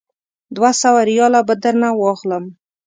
دوه 0.55 0.71
سوه 0.81 1.01
ریاله 1.09 1.41
به 1.47 1.53
درنه 1.63 1.89
واخلم. 2.01 2.43